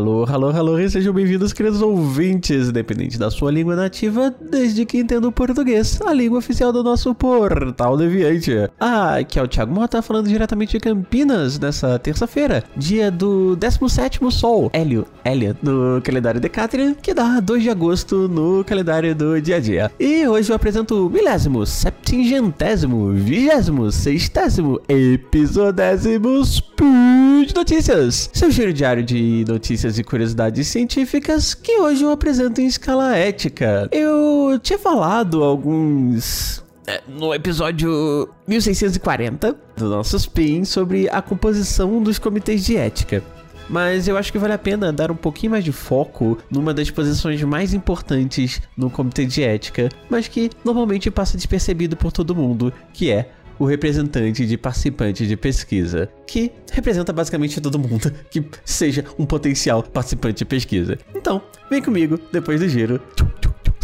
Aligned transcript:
Alô, 0.00 0.24
alô, 0.24 0.48
alô, 0.48 0.78
e 0.78 0.88
sejam 0.88 1.12
bem-vindos, 1.12 1.52
queridos 1.52 1.82
ouvintes, 1.82 2.70
independente 2.70 3.18
da 3.18 3.30
sua 3.30 3.50
língua 3.50 3.76
nativa, 3.76 4.34
desde 4.50 4.86
que 4.86 4.96
entenda 4.96 5.28
o 5.28 5.30
português, 5.30 6.00
a 6.00 6.14
língua 6.14 6.38
oficial 6.38 6.72
do 6.72 6.82
nosso 6.82 7.14
portal 7.14 7.98
deviante. 7.98 8.50
Ah, 8.80 9.16
aqui 9.16 9.38
é 9.38 9.42
o 9.42 9.46
Thiago 9.46 9.74
Mota 9.74 10.00
falando 10.00 10.26
diretamente 10.26 10.72
de 10.72 10.80
Campinas 10.80 11.58
nessa 11.58 11.98
terça-feira, 11.98 12.64
dia 12.74 13.10
do 13.10 13.54
17º 13.60 14.30
Sol, 14.30 14.70
Hélio, 14.72 15.04
Hélia, 15.22 15.54
no 15.62 16.00
calendário 16.02 16.40
Decatrian, 16.40 16.94
que 16.94 17.12
dá 17.12 17.38
2 17.38 17.62
de 17.62 17.68
agosto 17.68 18.26
no 18.26 18.64
calendário 18.64 19.14
do 19.14 19.38
dia 19.38 19.56
a 19.56 19.60
dia. 19.60 19.92
E 20.00 20.26
hoje 20.26 20.50
eu 20.50 20.56
apresento 20.56 21.08
o 21.08 21.10
milésimo, 21.10 21.66
septingentésimo, 21.66 23.12
vigésimo, 23.12 23.92
sextésimo, 23.92 24.80
episodésimo 24.88 26.42
Speed 26.42 27.52
Notícias, 27.54 28.30
seu 28.32 28.50
giro 28.50 28.72
diário 28.72 29.02
de 29.02 29.44
notícias 29.46 29.89
e 29.98 30.04
curiosidades 30.04 30.68
científicas 30.68 31.54
que 31.54 31.78
hoje 31.78 32.02
eu 32.02 32.10
apresento 32.10 32.60
em 32.60 32.66
escala 32.66 33.16
ética. 33.16 33.88
Eu 33.92 34.58
tinha 34.62 34.78
falado 34.78 35.42
alguns 35.42 36.62
é, 36.86 37.00
no 37.06 37.32
episódio 37.32 38.28
1640 38.48 39.56
do 39.76 39.88
nosso 39.88 40.16
Spin 40.16 40.64
sobre 40.64 41.08
a 41.08 41.22
composição 41.22 42.02
dos 42.02 42.18
comitês 42.18 42.64
de 42.64 42.76
ética. 42.76 43.22
Mas 43.68 44.08
eu 44.08 44.16
acho 44.16 44.32
que 44.32 44.38
vale 44.38 44.52
a 44.52 44.58
pena 44.58 44.92
dar 44.92 45.12
um 45.12 45.16
pouquinho 45.16 45.52
mais 45.52 45.62
de 45.62 45.70
foco 45.70 46.36
numa 46.50 46.74
das 46.74 46.90
posições 46.90 47.40
mais 47.44 47.72
importantes 47.72 48.60
no 48.76 48.90
comitê 48.90 49.24
de 49.24 49.44
ética, 49.44 49.88
mas 50.10 50.26
que 50.26 50.50
normalmente 50.64 51.08
passa 51.08 51.36
despercebido 51.36 51.96
por 51.96 52.10
todo 52.10 52.34
mundo, 52.34 52.72
que 52.92 53.12
é 53.12 53.30
o 53.60 53.66
representante 53.66 54.46
de 54.46 54.56
participante 54.56 55.26
de 55.26 55.36
pesquisa, 55.36 56.10
que 56.26 56.50
representa 56.72 57.12
basicamente 57.12 57.60
todo 57.60 57.78
mundo 57.78 58.10
que 58.30 58.42
seja 58.64 59.04
um 59.18 59.26
potencial 59.26 59.82
participante 59.82 60.38
de 60.38 60.44
pesquisa. 60.46 60.98
Então, 61.14 61.42
vem 61.68 61.82
comigo 61.82 62.18
depois 62.32 62.58
do 62.58 62.68
giro. 62.68 63.00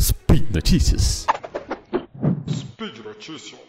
Speed 0.00 0.50
Notícias. 0.50 1.26
Speed 2.48 3.04
Notícias. 3.04 3.66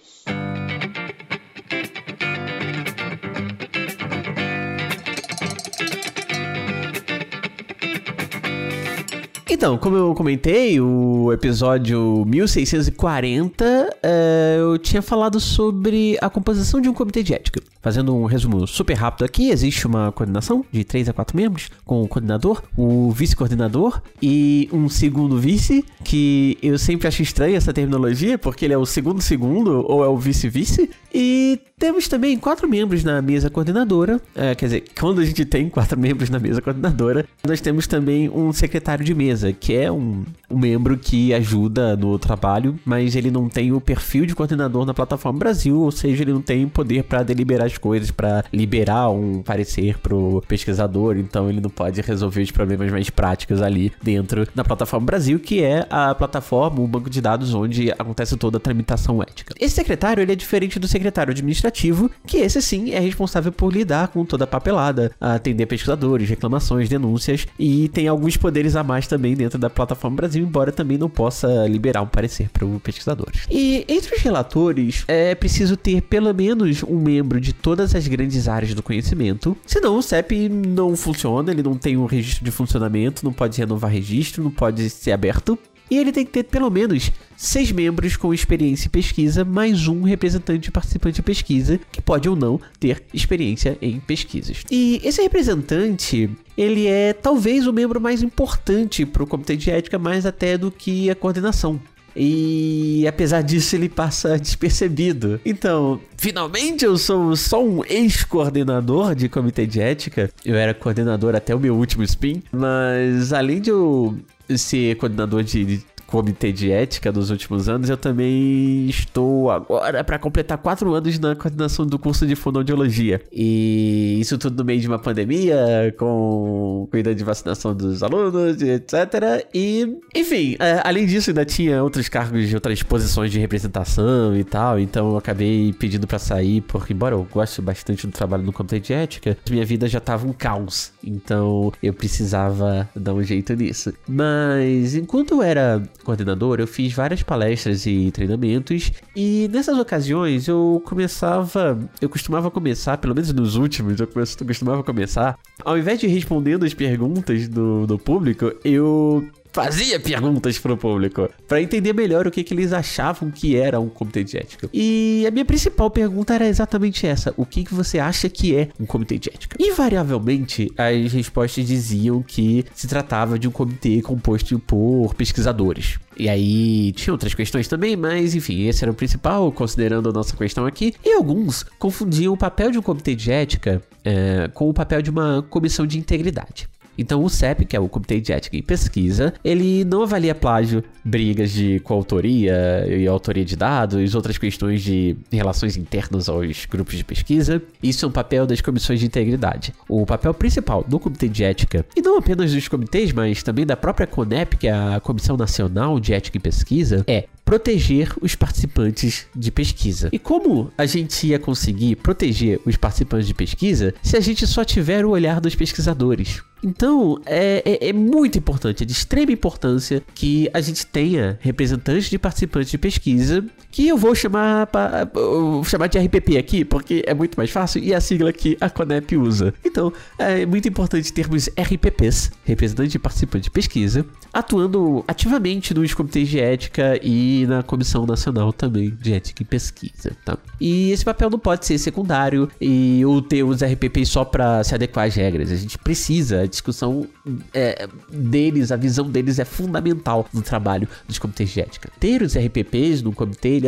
Então, 9.58 9.76
como 9.76 9.98
eu 9.98 10.14
comentei, 10.14 10.80
o 10.80 11.34
episódio 11.34 12.24
1640, 12.28 13.98
é, 14.04 14.58
eu 14.60 14.78
tinha 14.78 15.02
falado 15.02 15.40
sobre 15.40 16.16
a 16.22 16.30
composição 16.30 16.80
de 16.80 16.88
um 16.88 16.94
comitê 16.94 17.24
de 17.24 17.34
ética. 17.34 17.60
Fazendo 17.82 18.16
um 18.16 18.26
resumo 18.26 18.68
super 18.68 18.94
rápido 18.94 19.26
aqui, 19.26 19.50
existe 19.50 19.88
uma 19.88 20.12
coordenação 20.12 20.64
de 20.72 20.84
3 20.84 21.10
a 21.10 21.14
4 21.14 21.36
membros, 21.36 21.72
com 21.84 22.04
o 22.04 22.08
coordenador, 22.08 22.62
o 22.78 23.10
vice-coordenador 23.10 24.00
e 24.22 24.70
um 24.72 24.88
segundo 24.88 25.40
vice, 25.40 25.84
que 26.04 26.56
eu 26.62 26.78
sempre 26.78 27.08
acho 27.08 27.24
estranha 27.24 27.58
essa 27.58 27.74
terminologia, 27.74 28.38
porque 28.38 28.64
ele 28.64 28.76
é 28.76 28.78
o 28.78 28.86
segundo 28.86 29.24
segundo 29.24 29.84
ou 29.90 30.06
é 30.06 30.08
o 30.08 30.18
vice-vice. 30.18 30.88
E 31.12 31.60
temos 31.80 32.08
também 32.08 32.40
quatro 32.40 32.68
membros 32.68 33.04
na 33.04 33.22
mesa 33.22 33.52
coordenadora, 33.52 34.20
é, 34.36 34.56
quer 34.56 34.66
dizer, 34.66 34.84
quando 35.00 35.22
a 35.22 35.26
gente 35.26 35.46
tem 35.46 35.70
quatro 35.70 35.98
membros 36.00 36.28
na 36.28 36.40
mesa 36.40 36.60
coordenadora, 36.60 37.24
nós 37.46 37.62
temos 37.62 37.86
também 37.86 38.28
um 38.30 38.52
secretário 38.52 39.06
de 39.06 39.14
mesa, 39.14 39.54
que 39.54 39.76
é 39.76 39.92
um, 39.92 40.26
um 40.50 40.58
membro 40.58 40.98
que 40.98 41.36
ajuda 41.36 41.96
no 41.96 42.18
trabalho, 42.18 42.80
mas 42.84 43.16
ele 43.16 43.30
não 43.30 43.48
tem 43.48 43.72
o 43.72 43.80
perfil 43.80 44.26
de 44.26 44.34
coordenador 44.34 44.88
na 44.88 44.94
plataforma 44.94 45.38
Brasil, 45.38 45.80
ou 45.80 45.92
seja, 45.92 46.24
ele 46.24 46.34
não 46.34 46.42
tem 46.42 46.68
poder 46.68 47.04
para 47.04 47.22
deliberar 47.22 47.68
as 47.68 47.78
coisas, 47.78 48.10
para 48.10 48.44
liberar 48.52 49.12
um 49.12 49.44
parecer 49.44 50.00
pro 50.00 50.44
pesquisador, 50.48 51.16
então 51.16 51.48
ele 51.48 51.62
não 51.62 51.70
pode 51.70 52.02
resolver 52.02 52.42
os 52.42 52.50
problemas 52.50 52.92
mais 52.92 53.12
práticos 53.12 53.62
ali 53.62 53.94
dentro 54.02 54.48
da 54.56 54.64
plataforma 54.64 55.06
Brasil, 55.06 55.40
que 55.40 55.62
é 55.62 55.86
a 55.92 56.16
plataforma, 56.16 56.82
o 56.82 56.88
banco 56.88 57.08
de 57.08 57.22
dados 57.22 57.54
onde 57.54 57.92
acontece 57.92 58.36
toda 58.36 58.58
a 58.58 58.60
tramitação 58.60 59.22
ética. 59.22 59.54
Esse 59.60 59.76
secretário, 59.76 60.24
ele 60.24 60.32
é 60.32 60.36
diferente 60.36 60.80
do 60.80 60.88
secretário 60.88 61.30
administrativo, 61.32 61.67
que 61.72 62.38
esse 62.38 62.62
sim 62.62 62.92
é 62.92 63.00
responsável 63.00 63.52
por 63.52 63.72
lidar 63.72 64.10
com 64.10 64.26
toda 64.26 64.44
a 64.44 64.48
papelada, 64.48 65.12
atender 65.20 65.66
pesquisadores, 65.66 66.30
reclamações, 66.30 66.90
denúncias 66.90 67.46
e 67.58 67.88
tem 67.90 68.08
alguns 68.08 68.38
poderes 68.38 68.76
a 68.76 68.84
mais 68.84 69.08
também 69.08 69.36
dentro 69.36 69.58
da 69.60 69.70
plataforma 69.70 70.18
Brasil, 70.18 70.44
embora 70.44 70.72
também 70.72 70.98
não 70.98 71.10
possa 71.10 71.68
liberar 71.68 72.02
um 72.02 72.08
parecer 72.08 72.50
para 72.50 72.66
o 72.66 72.80
pesquisador. 72.80 73.32
E 73.50 73.86
entre 73.88 74.16
os 74.16 74.22
relatores, 74.22 75.04
é 75.08 75.36
preciso 75.36 75.78
ter 75.78 76.02
pelo 76.02 76.34
menos 76.34 76.84
um 76.84 77.00
membro 77.00 77.40
de 77.40 77.54
todas 77.54 77.94
as 77.96 78.08
grandes 78.08 78.48
áreas 78.48 78.74
do 78.74 78.84
conhecimento, 78.84 79.56
senão 79.66 79.98
o 79.98 80.02
CEP 80.02 80.50
não 80.50 80.96
funciona, 80.96 81.52
ele 81.52 81.64
não 81.64 81.78
tem 81.78 81.98
um 81.98 82.06
registro 82.06 82.44
de 82.44 82.52
funcionamento, 82.52 83.24
não 83.24 83.34
pode 83.34 83.58
renovar 83.58 83.92
registro, 83.92 84.44
não 84.44 84.52
pode 84.52 84.90
ser 84.90 85.12
aberto. 85.12 85.58
E 85.90 85.98
ele 85.98 86.12
tem 86.12 86.26
que 86.26 86.32
ter 86.32 86.44
pelo 86.44 86.70
menos 86.70 87.12
seis 87.36 87.72
membros 87.72 88.18
com 88.18 88.34
experiência 88.34 88.88
em 88.88 88.92
pesquisa, 88.92 89.46
mais 89.46 89.88
um 89.88 90.04
representante 90.04 90.72
participante 90.72 91.16
de 91.18 91.22
pesquisa, 91.22 91.80
que 91.92 92.02
pode 92.02 92.28
ou 92.28 92.36
não 92.36 92.60
ter 92.80 93.04
experiência 93.14 93.78
em 93.82 94.00
pesquisas. 94.00 94.64
E 94.70 95.00
esse 95.04 95.22
representante, 95.22 96.30
ele 96.58 96.88
é 96.88 97.14
talvez 97.14 97.68
o 97.68 97.74
membro 97.74 98.02
mais 98.02 98.22
importante 98.22 99.06
para 99.06 99.24
o 99.24 99.28
comitê 99.28 99.56
de 99.56 99.70
ética, 99.70 99.98
mais 99.98 100.26
até 100.26 100.58
do 100.58 100.72
que 100.72 101.10
a 101.10 101.16
coordenação. 101.16 101.80
E 102.20 103.06
apesar 103.08 103.44
disso, 103.44 103.76
ele 103.76 103.88
passa 103.88 104.40
despercebido. 104.40 105.40
Então, 105.46 106.02
finalmente 106.18 106.84
eu 106.84 106.98
sou 106.98 107.36
só 107.36 107.64
um 107.64 107.86
ex-coordenador 107.86 109.14
de 109.14 109.30
comitê 109.30 109.68
de 109.68 109.80
ética. 109.80 110.32
Eu 110.44 110.56
era 110.56 110.74
coordenador 110.74 111.36
até 111.36 111.54
o 111.54 111.60
meu 111.60 111.76
último 111.76 112.04
spin. 112.04 112.42
Mas 112.52 113.32
além 113.32 113.62
de 113.62 113.70
eu 113.70 114.18
ser 114.56 114.96
coordenador 114.98 115.44
de 115.44 115.82
comitê 116.08 116.52
de 116.52 116.72
ética 116.72 117.12
dos 117.12 117.30
últimos 117.30 117.68
anos, 117.68 117.90
eu 117.90 117.98
também 117.98 118.88
estou 118.88 119.52
agora 119.52 120.04
para 120.04 120.18
completar 120.18 120.58
quatro 120.58 120.94
anos 120.94 121.20
na 121.20 121.36
coordenação 121.36 121.86
do 121.86 122.00
curso 122.00 122.26
de 122.26 122.36
fonoaudiologia. 122.36 123.22
E 123.32 124.18
isso 124.20 124.38
tudo 124.38 124.58
no 124.58 124.66
meio 124.66 124.80
de 124.80 124.88
uma 124.88 124.98
pandemia, 124.98 125.94
com 125.98 126.88
cuidando 126.90 127.16
de 127.16 127.24
vacinação 127.24 127.76
dos 127.76 128.02
alunos, 128.02 128.62
etc. 128.62 129.46
E, 129.54 129.98
enfim, 130.16 130.56
é, 130.60 130.82
além 130.84 131.06
disso, 131.06 131.30
ainda 131.30 131.46
tinha 131.46 131.84
outros 131.84 132.08
cargos 132.08 132.48
de 132.48 132.56
outras 132.56 132.82
posições 132.82 133.32
de 133.32 133.40
representação 133.40 134.36
e 134.36 134.44
tal, 134.44 134.80
então 134.80 135.12
eu 135.12 135.18
acabei 135.18 135.74
pedindo 135.74 136.08
para 136.08 136.20
sair, 136.20 136.62
porque, 136.62 136.94
embora 136.94 137.16
eu 137.16 137.28
goste 137.30 137.62
bastante 137.62 138.08
do 138.08 138.14
trabalho 138.14 138.44
no 138.44 138.54
comitê 138.54 138.80
de 138.80 138.94
ética, 138.94 139.38
minha 139.50 139.66
vida 139.66 139.88
já 139.88 140.00
tava 140.00 140.26
um 140.26 140.34
caos, 140.34 140.92
então 141.04 141.72
eu 141.84 141.94
precisava 141.94 142.90
dar 142.96 143.14
um 143.14 143.24
jeito 143.24 143.54
nisso. 143.54 143.94
Mas, 144.08 144.96
enquanto 144.96 145.36
eu 145.36 145.44
era 145.44 145.84
coordenador, 146.08 146.62
eu 146.62 146.66
fiz 146.66 146.94
várias 146.94 147.22
palestras 147.22 147.86
e 147.86 148.10
treinamentos 148.12 148.94
e 149.14 149.50
nessas 149.52 149.78
ocasiões 149.78 150.48
eu 150.48 150.82
começava, 150.86 151.78
eu 152.00 152.08
costumava 152.08 152.50
começar, 152.50 152.98
pelo 152.98 153.14
menos 153.14 153.34
nos 153.34 153.58
últimos, 153.58 154.00
eu 154.00 154.08
costumava 154.48 154.82
começar, 154.84 155.38
ao 155.66 155.78
invés 155.78 156.00
de 156.00 156.08
respondendo 156.08 156.64
as 156.64 156.74
perguntas 156.74 157.50
do, 157.50 157.86
do 157.86 158.00
público, 158.00 158.54
eu 158.64 159.28
fazia 159.58 160.00
perguntas 160.00 160.60
pro 160.60 160.78
público 160.78 161.28
para 161.48 161.60
entender 161.60 161.92
melhor 161.92 162.28
o 162.28 162.32
que, 162.32 162.44
que 162.44 162.54
eles 162.54 162.72
achavam 162.72 163.32
que 163.32 163.56
era 163.56 163.80
um 163.80 163.90
comitê 163.90 164.24
de 164.24 164.38
ética. 164.38 164.70
E 164.72 165.26
a 165.28 165.32
minha 165.32 165.44
principal 165.44 165.90
pergunta 165.90 166.36
era 166.36 166.48
exatamente 166.48 167.08
essa: 167.08 167.34
o 167.36 167.44
que, 167.44 167.64
que 167.64 167.74
você 167.74 167.98
acha 167.98 168.30
que 168.30 168.56
é 168.56 168.70
um 168.80 168.86
comitê 168.86 169.18
de 169.18 169.30
ética? 169.30 169.58
Invariavelmente, 169.60 170.72
as 170.78 171.12
respostas 171.12 171.66
diziam 171.66 172.22
que 172.22 172.66
se 172.76 172.88
tratava 172.88 173.40
de 173.40 173.48
um 173.48 173.52
comitê 173.52 174.00
composto 174.00 174.60
por 174.60 175.16
pesquisadores. 175.16 175.98
E 176.16 176.30
aí 176.30 176.92
tinha 176.92 177.12
outras 177.12 177.34
questões 177.34 177.68
também, 177.68 177.96
mas 177.96 178.36
enfim, 178.36 178.68
esse 178.68 178.84
era 178.84 178.92
o 178.92 178.96
principal, 178.96 179.52
considerando 179.52 180.10
a 180.10 180.12
nossa 180.12 180.38
questão 180.38 180.68
aqui. 180.68 180.94
E 181.04 181.14
alguns 181.14 181.64
confundiam 181.80 182.34
o 182.34 182.38
papel 182.38 182.70
de 182.70 182.78
um 182.78 182.82
comitê 182.84 183.16
de 183.16 183.32
ética 183.32 183.82
é, 184.06 184.50
com 184.54 184.70
o 184.70 184.74
papel 184.74 185.02
de 185.02 185.10
uma 185.10 185.44
comissão 185.50 185.86
de 185.86 185.98
integridade. 185.98 186.70
Então 186.98 187.24
o 187.24 187.30
CEP, 187.30 187.66
que 187.66 187.76
é 187.76 187.80
o 187.80 187.88
Comitê 187.88 188.20
de 188.20 188.32
Ética 188.32 188.58
e 188.58 188.62
Pesquisa, 188.62 189.34
ele 189.44 189.86
não 189.86 190.04
avalia 190.04 190.34
plágio, 190.34 190.84
brigas 191.04 191.52
de 191.52 191.80
coautoria 191.80 192.86
e 192.88 193.08
autoria 193.08 193.46
de 193.46 193.56
dados, 193.56 194.16
outras 194.16 194.38
questões 194.38 194.82
de 194.82 195.16
relações 195.32 195.78
internas 195.78 196.28
aos 196.28 196.66
grupos 196.66 196.96
de 196.96 197.04
pesquisa. 197.04 197.62
Isso 197.82 198.06
é 198.06 198.08
um 198.08 198.12
papel 198.12 198.46
das 198.46 198.62
comissões 198.62 199.00
de 199.00 199.06
integridade. 199.06 199.74
O 199.88 200.06
papel 200.06 200.34
principal 200.34 200.84
do 200.84 201.00
Comitê 201.00 201.28
de 201.28 201.44
Ética, 201.44 201.86
e 201.96 202.02
não 202.02 202.18
apenas 202.18 202.54
dos 202.54 202.68
comitês, 202.68 203.12
mas 203.12 203.44
também 203.44 203.66
da 203.66 203.78
própria 203.78 204.08
CONEP, 204.08 204.58
que 204.58 204.68
é 204.68 204.74
a 204.74 205.00
Comissão 205.00 205.38
Nacional 205.38 206.00
de 206.00 206.14
Ética 206.14 206.38
e 206.38 206.40
Pesquisa, 206.40 207.04
é 207.08 207.26
proteger 207.48 208.14
os 208.22 208.36
participantes 208.36 209.26
de 209.34 209.50
pesquisa. 209.52 210.10
E 210.12 210.20
como 210.20 210.70
a 210.78 210.86
gente 210.86 211.28
ia 211.28 211.40
conseguir 211.40 211.96
proteger 211.96 212.60
os 212.66 212.76
participantes 212.76 213.26
de 213.26 213.34
pesquisa 213.34 213.94
se 214.04 214.18
a 214.18 214.20
gente 214.20 214.46
só 214.46 214.66
tiver 214.66 215.06
o 215.06 215.12
olhar 215.12 215.40
dos 215.40 215.56
pesquisadores? 215.56 216.42
Então, 216.64 217.20
é, 217.26 217.62
é, 217.66 217.90
é, 217.90 217.94
muito 217.94 218.38
importante, 218.38 218.84
é 218.84 218.86
de 218.86 218.92
extrema 218.92 219.32
importância 219.32 220.02
que 220.16 220.50
a 220.54 220.62
gente 220.62 220.86
tenha 220.86 221.38
representantes 221.42 222.10
de 222.10 222.18
participantes 222.18 222.72
de 222.72 222.78
pesquisa, 222.78 223.46
que 223.72 223.88
eu 223.88 223.98
vou 223.98 224.16
chamar, 224.16 224.68
pra, 224.68 225.06
vou 225.06 225.64
chamar 225.64 225.88
de 225.88 226.00
RPP 226.00 226.38
aqui, 226.38 226.66
porque 226.66 227.04
é 227.06 227.14
muito 227.14 227.36
mais 227.36 227.52
fácil 227.52 227.84
e 227.84 227.94
é 227.94 227.96
a 227.96 228.02
sigla 228.02 228.34
que 228.34 228.58
a 228.60 228.70
Conep 228.70 229.16
usa. 229.16 229.54
Então, 229.64 229.94
é 230.18 230.46
muito 230.46 230.68
importante 230.68 231.14
termos 231.14 231.48
RPPs, 231.50 232.32
representantes 232.44 232.92
de 232.92 233.00
participantes 233.00 233.46
de 233.46 233.52
pesquisa, 233.52 234.06
atuando 234.34 235.04
ativamente 235.08 235.74
nos 235.74 235.94
comitês 235.94 236.28
de 236.28 236.40
ética 236.40 237.00
e 237.04 237.46
na 237.48 237.64
Comissão 237.64 238.06
Nacional 238.06 238.52
também 238.52 238.90
de 238.90 239.14
Ética 239.14 239.44
e 239.44 239.46
Pesquisa, 239.46 240.12
tá? 240.26 240.38
E 240.60 240.92
esse 240.92 241.06
papel 241.06 241.30
não 241.30 241.40
pode 241.40 241.66
ser 241.66 241.78
secundário 241.78 242.50
e 242.60 243.04
ou 243.06 243.22
ter 243.22 243.44
os 243.44 243.64
RPPs 243.64 244.10
só 244.10 244.26
para 244.26 244.64
se 244.64 244.74
adequar 244.74 245.08
às 245.08 245.16
regras. 245.16 245.52
A 245.52 245.56
gente 245.56 245.78
precisa, 245.78 246.48
discussão 246.58 247.08
é, 247.54 247.88
deles, 248.10 248.72
a 248.72 248.76
visão 248.76 249.10
deles 249.10 249.40
é 249.40 249.46
fundamental 249.46 250.28
no 250.34 250.42
trabalho 250.42 250.88
dos 251.08 251.18
comitês 251.18 251.50
de 251.50 251.62
ética. 251.62 251.90
Ter 252.00 252.22
os 252.22 252.38
RPPs 252.38 253.02
no 253.02 253.12
comitê, 253.12 253.62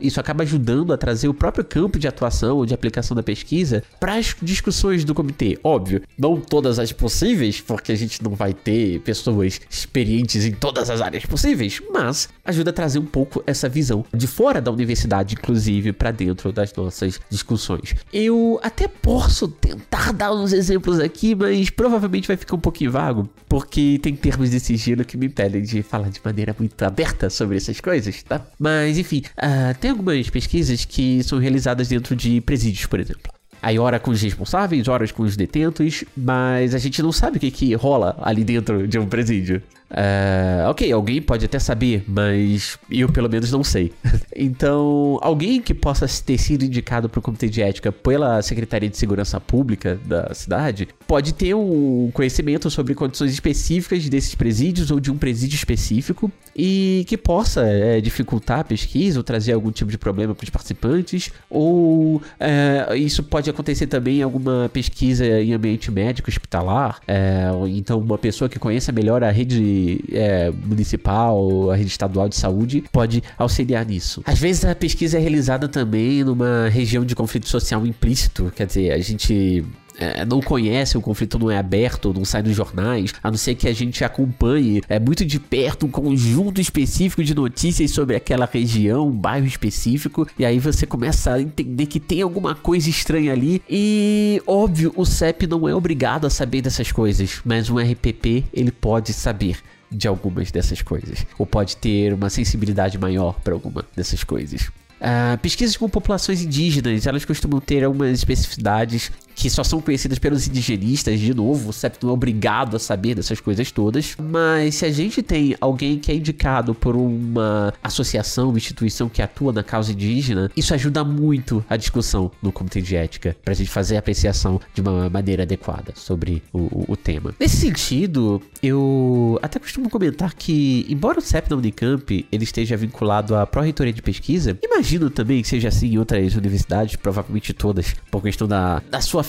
isso 0.00 0.20
acaba 0.20 0.42
ajudando 0.42 0.92
a 0.92 0.96
trazer 0.96 1.28
o 1.28 1.34
próprio 1.34 1.64
campo 1.64 1.98
de 1.98 2.08
atuação 2.08 2.56
ou 2.56 2.66
de 2.66 2.74
aplicação 2.74 3.14
da 3.14 3.22
pesquisa 3.22 3.82
para 4.00 4.14
as 4.14 4.34
discussões 4.40 5.04
do 5.04 5.14
comitê. 5.14 5.58
Óbvio, 5.62 6.02
não 6.18 6.40
todas 6.40 6.78
as 6.78 6.92
possíveis, 6.92 7.60
porque 7.60 7.92
a 7.92 7.96
gente 7.96 8.22
não 8.22 8.32
vai 8.32 8.52
ter 8.52 9.00
pessoas 9.00 9.60
experientes 9.68 10.44
em 10.44 10.52
todas 10.52 10.90
as 10.90 11.00
áreas 11.00 11.26
possíveis, 11.26 11.80
mas 11.92 12.28
ajuda 12.44 12.70
a 12.70 12.72
trazer 12.72 12.98
um 12.98 13.06
pouco 13.06 13.42
essa 13.46 13.68
visão 13.68 14.04
de 14.14 14.26
fora 14.26 14.60
da 14.60 14.70
universidade, 14.70 15.34
inclusive, 15.34 15.92
para 15.92 16.10
dentro 16.10 16.52
das 16.52 16.72
nossas 16.74 17.20
discussões. 17.30 17.94
Eu 18.12 18.58
até 18.62 18.88
posso 18.88 19.48
tentar 19.48 20.12
dar 20.12 20.32
uns 20.32 20.52
exemplos 20.52 21.00
aqui, 21.00 21.34
mas 21.34 21.70
provavelmente 21.70 22.17
vai 22.26 22.36
ficar 22.36 22.56
um 22.56 22.60
pouquinho 22.60 22.90
vago, 22.90 23.28
porque 23.48 23.98
tem 24.02 24.16
termos 24.16 24.50
de 24.50 24.58
sigilo 24.58 25.04
que 25.04 25.16
me 25.16 25.26
impedem 25.26 25.62
de 25.62 25.82
falar 25.82 26.08
de 26.08 26.20
maneira 26.24 26.54
muito 26.58 26.82
aberta 26.82 27.30
sobre 27.30 27.56
essas 27.56 27.80
coisas, 27.80 28.22
tá? 28.22 28.44
Mas 28.58 28.98
enfim, 28.98 29.22
uh, 29.36 29.78
tem 29.78 29.90
algumas 29.90 30.28
pesquisas 30.30 30.84
que 30.84 31.22
são 31.22 31.38
realizadas 31.38 31.88
dentro 31.88 32.16
de 32.16 32.40
presídios, 32.40 32.86
por 32.86 32.98
exemplo. 32.98 33.32
Aí 33.60 33.78
hora 33.78 33.98
com 33.98 34.10
os 34.12 34.22
responsáveis, 34.22 34.86
horas 34.86 35.10
com 35.10 35.22
os 35.22 35.36
detentos, 35.36 36.04
mas 36.16 36.74
a 36.74 36.78
gente 36.78 37.02
não 37.02 37.10
sabe 37.10 37.38
o 37.38 37.40
que, 37.40 37.50
que 37.50 37.74
rola 37.74 38.16
ali 38.22 38.44
dentro 38.44 38.86
de 38.86 38.98
um 38.98 39.06
presídio. 39.06 39.62
Uh, 39.90 40.68
ok, 40.68 40.92
alguém 40.92 41.20
pode 41.22 41.46
até 41.46 41.58
saber, 41.58 42.04
mas 42.06 42.78
eu 42.90 43.08
pelo 43.08 43.28
menos 43.28 43.50
não 43.50 43.64
sei. 43.64 43.92
então, 44.36 45.18
alguém 45.22 45.62
que 45.62 45.72
possa 45.72 46.06
ter 46.24 46.38
sido 46.38 46.64
indicado 46.64 47.08
para 47.08 47.18
o 47.18 47.22
comitê 47.22 47.48
de 47.48 47.62
ética 47.62 47.90
pela 47.90 48.42
Secretaria 48.42 48.88
de 48.88 48.96
Segurança 48.96 49.40
Pública 49.40 49.98
da 50.04 50.32
cidade 50.34 50.88
pode 51.06 51.32
ter 51.32 51.54
um 51.54 52.10
conhecimento 52.12 52.70
sobre 52.70 52.94
condições 52.94 53.32
específicas 53.32 54.08
desses 54.08 54.34
presídios 54.34 54.90
ou 54.90 55.00
de 55.00 55.10
um 55.10 55.16
presídio 55.16 55.56
específico 55.56 56.30
e 56.54 57.04
que 57.06 57.16
possa 57.16 57.62
é, 57.62 58.00
dificultar 58.00 58.60
a 58.60 58.64
pesquisa 58.64 59.18
ou 59.18 59.22
trazer 59.22 59.52
algum 59.52 59.70
tipo 59.70 59.90
de 59.90 59.96
problema 59.96 60.34
para 60.34 60.44
os 60.44 60.50
participantes. 60.50 61.30
Ou 61.48 62.20
é, 62.38 62.96
isso 62.96 63.22
pode 63.22 63.48
acontecer 63.48 63.86
também 63.86 64.18
em 64.18 64.22
alguma 64.22 64.68
pesquisa 64.72 65.24
em 65.24 65.54
ambiente 65.54 65.90
médico 65.90 66.28
hospitalar. 66.28 67.00
É, 67.06 67.48
então, 67.68 67.98
uma 67.98 68.18
pessoa 68.18 68.48
que 68.48 68.58
conheça 68.58 68.92
melhor 68.92 69.22
a 69.22 69.30
rede 69.30 69.77
é, 70.12 70.50
municipal, 70.50 71.70
a 71.70 71.76
rede 71.76 71.90
estadual 71.90 72.28
de 72.28 72.36
saúde, 72.36 72.84
pode 72.92 73.22
auxiliar 73.36 73.84
nisso. 73.84 74.22
Às 74.26 74.38
vezes 74.38 74.64
a 74.64 74.74
pesquisa 74.74 75.18
é 75.18 75.20
realizada 75.20 75.68
também 75.68 76.24
numa 76.24 76.68
região 76.68 77.04
de 77.04 77.14
conflito 77.14 77.48
social 77.48 77.86
implícito, 77.86 78.52
quer 78.54 78.66
dizer, 78.66 78.92
a 78.92 78.98
gente 78.98 79.64
é, 79.98 80.24
não 80.24 80.40
conhece, 80.40 80.96
o 80.96 81.00
conflito 81.00 81.38
não 81.38 81.50
é 81.50 81.58
aberto, 81.58 82.14
não 82.14 82.24
sai 82.24 82.42
nos 82.42 82.56
jornais, 82.56 83.12
a 83.22 83.30
não 83.30 83.36
ser 83.36 83.54
que 83.56 83.68
a 83.68 83.74
gente 83.74 84.04
acompanhe 84.04 84.80
é, 84.88 84.98
muito 84.98 85.24
de 85.24 85.40
perto 85.40 85.86
um 85.86 85.90
conjunto 85.90 86.60
específico 86.60 87.22
de 87.24 87.34
notícias 87.34 87.90
sobre 87.90 88.14
aquela 88.14 88.48
região, 88.50 89.08
um 89.08 89.12
bairro 89.12 89.46
específico, 89.46 90.26
e 90.38 90.44
aí 90.44 90.58
você 90.58 90.86
começa 90.86 91.32
a 91.32 91.42
entender 91.42 91.86
que 91.86 91.98
tem 91.98 92.22
alguma 92.22 92.54
coisa 92.54 92.88
estranha 92.88 93.32
ali. 93.32 93.60
E 93.68 94.40
óbvio, 94.46 94.92
o 94.96 95.04
CEP 95.04 95.46
não 95.46 95.68
é 95.68 95.74
obrigado 95.74 96.26
a 96.26 96.30
saber 96.30 96.62
dessas 96.62 96.92
coisas, 96.92 97.40
mas 97.44 97.68
um 97.68 97.78
RPP 97.78 98.44
ele 98.52 98.70
pode 98.70 99.12
saber 99.12 99.58
de 99.90 100.06
algumas 100.06 100.50
dessas 100.50 100.82
coisas, 100.82 101.26
ou 101.38 101.46
pode 101.46 101.76
ter 101.76 102.12
uma 102.12 102.30
sensibilidade 102.30 102.98
maior 102.98 103.40
para 103.40 103.54
alguma 103.54 103.84
dessas 103.96 104.22
coisas. 104.22 104.70
Uh, 105.00 105.38
pesquisas 105.40 105.76
com 105.76 105.88
populações 105.88 106.42
indígenas, 106.42 107.06
elas 107.06 107.24
costumam 107.24 107.60
ter 107.60 107.84
algumas 107.84 108.10
especificidades 108.10 109.12
que 109.38 109.48
só 109.48 109.62
são 109.62 109.80
conhecidas 109.80 110.18
pelos 110.18 110.48
indigenistas, 110.48 111.20
de 111.20 111.32
novo, 111.32 111.70
o 111.70 111.72
CEP 111.72 112.02
não 112.02 112.10
é 112.10 112.12
obrigado 112.12 112.74
a 112.76 112.78
saber 112.80 113.14
dessas 113.14 113.40
coisas 113.40 113.70
todas, 113.70 114.16
mas 114.20 114.74
se 114.74 114.84
a 114.84 114.90
gente 114.90 115.22
tem 115.22 115.54
alguém 115.60 115.96
que 115.96 116.10
é 116.10 116.16
indicado 116.16 116.74
por 116.74 116.96
uma 116.96 117.72
associação, 117.80 118.48
uma 118.48 118.58
instituição 118.58 119.08
que 119.08 119.22
atua 119.22 119.52
na 119.52 119.62
causa 119.62 119.92
indígena, 119.92 120.50
isso 120.56 120.74
ajuda 120.74 121.04
muito 121.04 121.64
a 121.70 121.76
discussão 121.76 122.32
no 122.42 122.50
comitê 122.50 122.82
de 122.82 122.96
ética, 122.96 123.36
pra 123.44 123.54
gente 123.54 123.70
fazer 123.70 123.94
a 123.94 124.00
apreciação 124.00 124.60
de 124.74 124.80
uma 124.80 125.08
maneira 125.08 125.44
adequada 125.44 125.92
sobre 125.94 126.42
o, 126.52 126.58
o, 126.58 126.84
o 126.88 126.96
tema. 126.96 127.32
Nesse 127.38 127.58
sentido, 127.58 128.42
eu 128.60 129.38
até 129.40 129.60
costumo 129.60 129.88
comentar 129.88 130.34
que, 130.34 130.84
embora 130.88 131.20
o 131.20 131.22
CEP 131.22 131.48
da 131.48 131.56
Unicamp 131.56 132.26
ele 132.32 132.42
esteja 132.42 132.76
vinculado 132.76 133.36
à 133.36 133.46
pró-reitoria 133.46 133.92
de 133.92 134.02
pesquisa, 134.02 134.58
imagino 134.60 135.08
também 135.08 135.42
que 135.42 135.48
seja 135.48 135.68
assim 135.68 135.92
em 135.92 135.98
outras 135.98 136.34
universidades, 136.34 136.96
provavelmente 136.96 137.52
todas, 137.52 137.94
por 138.10 138.20
questão 138.20 138.48
da, 138.48 138.82
da 138.90 139.00
sua 139.00 139.22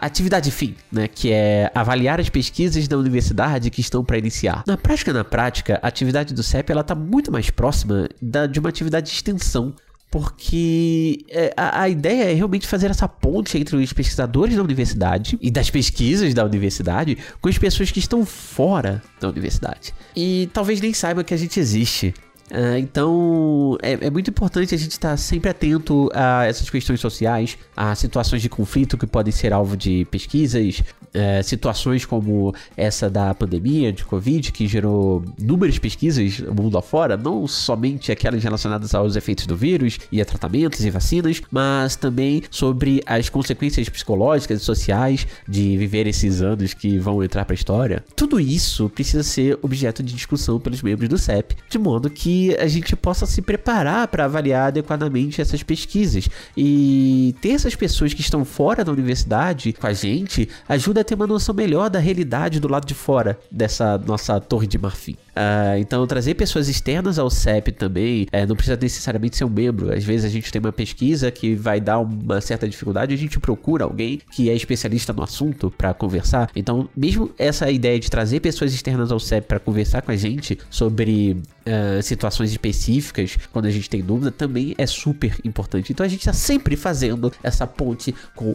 atividade 0.00 0.50
fim, 0.50 0.74
né, 0.90 1.08
que 1.08 1.30
é 1.32 1.70
avaliar 1.74 2.20
as 2.20 2.28
pesquisas 2.28 2.86
da 2.88 2.96
universidade 2.96 3.70
que 3.70 3.80
estão 3.80 4.04
para 4.04 4.18
iniciar. 4.18 4.64
Na 4.66 4.76
prática, 4.76 5.12
na 5.12 5.24
prática, 5.24 5.78
a 5.82 5.88
atividade 5.88 6.34
do 6.34 6.42
CEP 6.42 6.70
ela 6.70 6.80
está 6.80 6.94
muito 6.94 7.30
mais 7.30 7.50
próxima 7.50 8.08
da, 8.20 8.46
de 8.46 8.58
uma 8.58 8.68
atividade 8.68 9.06
de 9.06 9.12
extensão 9.12 9.74
porque 10.14 11.24
é, 11.28 11.52
a, 11.56 11.82
a, 11.82 11.88
ideia 11.88 12.30
é 12.30 12.32
realmente 12.32 12.68
fazer 12.68 12.88
essa 12.88 13.08
ponte 13.08 13.58
entre 13.58 13.74
os 13.74 13.92
pesquisadores 13.92 14.54
da 14.54 14.62
universidade 14.62 15.36
e 15.42 15.50
das 15.50 15.70
pesquisas 15.70 16.32
da 16.32 16.44
universidade 16.44 17.18
com 17.40 17.48
as 17.48 17.58
pessoas 17.58 17.90
que 17.90 17.98
estão 17.98 18.24
fora 18.24 19.02
da 19.20 19.28
universidade. 19.28 19.92
E 20.14 20.48
talvez 20.52 20.80
nem 20.80 20.94
saibam 20.94 21.24
que 21.24 21.34
a 21.34 21.36
gente 21.36 21.58
existe. 21.58 22.14
Uh, 22.50 22.76
então 22.78 23.78
é, 23.82 23.92
é, 23.92 24.10
muito 24.10 24.28
importante 24.28 24.74
a 24.74 24.78
gente 24.78 24.92
estar 24.92 25.16
sempre 25.16 25.48
atento 25.48 26.10
a 26.12 26.44
essas 26.44 26.68
questões 26.68 27.00
sociais, 27.00 27.56
a 27.74 27.94
situações 27.94 28.42
de 28.42 28.50
conflito 28.50 28.98
que 28.98 29.06
podem 29.06 29.32
ser 29.32 29.52
alvo 29.52 29.76
de 29.76 30.04
pesquisas, 30.10 30.80
uh, 30.80 31.42
situações 31.42 32.04
como 32.04 32.54
essa 32.76 33.08
da 33.08 33.34
pandemia 33.34 33.92
de 33.92 34.04
Covid, 34.04 34.52
que 34.52 34.66
gerou 34.66 35.24
inúmeras 35.38 35.78
pesquisas 35.78 36.38
no 36.40 36.54
mundo 36.54 36.76
afora, 36.76 37.16
não 37.16 37.46
somente 37.46 38.12
aquelas 38.12 38.42
relacionadas 38.42 38.94
aos 38.94 39.16
efeitos 39.16 39.46
do 39.46 39.56
vírus 39.56 39.98
e 40.12 40.20
a 40.20 40.24
tratamentos 40.24 40.84
e 40.84 40.90
vacinas, 40.90 41.40
mas 41.50 41.96
também 41.96 42.42
sobre 42.50 43.02
as 43.06 43.28
consequências 43.30 43.88
psicológicas 43.88 44.60
e 44.60 44.64
sociais 44.64 45.26
de 45.48 45.76
viver 45.78 46.06
esses 46.06 46.42
anos 46.42 46.74
que 46.74 46.98
vão 46.98 47.22
entrar 47.22 47.44
para 47.44 47.54
a 47.54 47.56
história. 47.56 48.04
Tudo 48.14 48.38
isso 48.38 48.90
precisa 48.90 49.22
ser 49.22 49.58
objeto 49.62 50.02
de 50.02 50.12
discussão 50.12 50.60
pelos 50.60 50.82
membros 50.82 51.08
do 51.08 51.16
CEP, 51.16 51.56
de 51.70 51.78
modo 51.78 52.10
que 52.10 52.33
a 52.58 52.66
gente 52.66 52.94
possa 52.96 53.26
se 53.26 53.42
preparar 53.42 54.08
para 54.08 54.24
avaliar 54.24 54.68
adequadamente 54.68 55.40
essas 55.40 55.62
pesquisas. 55.62 56.28
E 56.56 57.34
ter 57.40 57.50
essas 57.50 57.74
pessoas 57.74 58.14
que 58.14 58.20
estão 58.20 58.44
fora 58.44 58.84
da 58.84 58.92
universidade 58.92 59.72
com 59.72 59.86
a 59.86 59.92
gente 59.92 60.48
ajuda 60.68 61.00
a 61.00 61.04
ter 61.04 61.14
uma 61.14 61.26
noção 61.26 61.54
melhor 61.54 61.90
da 61.90 61.98
realidade 61.98 62.60
do 62.60 62.68
lado 62.68 62.86
de 62.86 62.94
fora 62.94 63.38
dessa 63.50 63.98
nossa 63.98 64.40
torre 64.40 64.66
de 64.66 64.78
marfim. 64.78 65.16
Uh, 65.34 65.78
então, 65.78 66.06
trazer 66.06 66.34
pessoas 66.34 66.68
externas 66.68 67.18
ao 67.18 67.28
CEP 67.28 67.72
também 67.72 68.22
uh, 68.22 68.46
não 68.46 68.54
precisa 68.54 68.78
necessariamente 68.80 69.36
ser 69.36 69.44
um 69.44 69.50
membro. 69.50 69.92
Às 69.92 70.04
vezes 70.04 70.24
a 70.24 70.28
gente 70.28 70.50
tem 70.50 70.60
uma 70.60 70.72
pesquisa 70.72 71.30
que 71.30 71.54
vai 71.56 71.80
dar 71.80 71.98
uma 71.98 72.40
certa 72.40 72.68
dificuldade 72.68 73.12
a 73.12 73.16
gente 73.16 73.40
procura 73.40 73.84
alguém 73.84 74.20
que 74.30 74.48
é 74.48 74.54
especialista 74.54 75.12
no 75.12 75.22
assunto 75.22 75.70
para 75.70 75.92
conversar. 75.92 76.50
Então, 76.54 76.88
mesmo 76.96 77.30
essa 77.36 77.70
ideia 77.70 77.98
de 77.98 78.08
trazer 78.08 78.40
pessoas 78.40 78.72
externas 78.72 79.10
ao 79.10 79.18
CEP 79.18 79.48
para 79.48 79.58
conversar 79.58 80.02
com 80.02 80.12
a 80.12 80.16
gente 80.16 80.58
sobre 80.70 81.32
uh, 81.32 82.02
situações 82.02 82.50
específicas, 82.50 83.36
quando 83.52 83.66
a 83.66 83.70
gente 83.70 83.90
tem 83.90 84.02
dúvida, 84.02 84.30
também 84.30 84.74
é 84.78 84.86
super 84.86 85.36
importante. 85.44 85.92
Então, 85.92 86.06
a 86.06 86.08
gente 86.08 86.20
está 86.20 86.32
sempre 86.32 86.76
fazendo 86.76 87.32
essa 87.42 87.66
ponte 87.66 88.14
com 88.36 88.54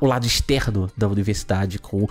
o 0.00 0.06
lado 0.06 0.26
externo 0.26 0.90
da 0.96 1.08
universidade, 1.08 1.78
com 1.78 2.06